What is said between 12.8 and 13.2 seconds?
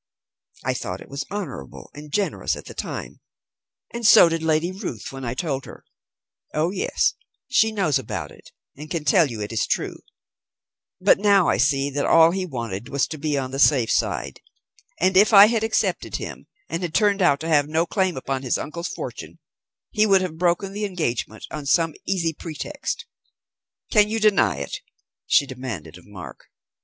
was to